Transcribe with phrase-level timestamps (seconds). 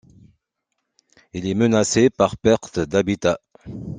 [1.31, 3.37] Il est menacé par perte d'habitats.